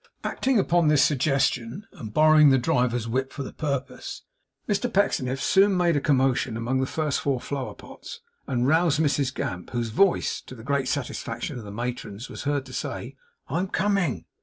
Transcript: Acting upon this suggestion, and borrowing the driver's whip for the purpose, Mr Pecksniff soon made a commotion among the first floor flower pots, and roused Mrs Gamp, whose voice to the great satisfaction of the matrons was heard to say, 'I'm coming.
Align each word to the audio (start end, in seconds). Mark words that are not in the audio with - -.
Acting 0.23 0.57
upon 0.57 0.87
this 0.87 1.03
suggestion, 1.05 1.85
and 1.91 2.11
borrowing 2.11 2.49
the 2.49 2.57
driver's 2.57 3.07
whip 3.07 3.31
for 3.31 3.43
the 3.43 3.53
purpose, 3.53 4.23
Mr 4.67 4.91
Pecksniff 4.91 5.39
soon 5.39 5.77
made 5.77 5.95
a 5.95 6.01
commotion 6.01 6.57
among 6.57 6.79
the 6.79 6.87
first 6.87 7.21
floor 7.21 7.39
flower 7.39 7.75
pots, 7.75 8.19
and 8.47 8.67
roused 8.67 8.99
Mrs 8.99 9.31
Gamp, 9.31 9.69
whose 9.69 9.89
voice 9.89 10.41
to 10.47 10.55
the 10.55 10.63
great 10.63 10.87
satisfaction 10.87 11.59
of 11.59 11.65
the 11.65 11.71
matrons 11.71 12.29
was 12.29 12.45
heard 12.45 12.65
to 12.65 12.73
say, 12.73 13.15
'I'm 13.47 13.67
coming. 13.67 14.25